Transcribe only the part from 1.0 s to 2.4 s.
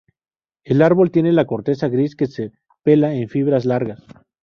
tiene la corteza gris que